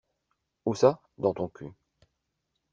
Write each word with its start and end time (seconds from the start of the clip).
Où 0.65 0.73
ça? 0.73 0.99
Dans 1.19 1.35
ton 1.35 1.47
cul! 1.47 1.75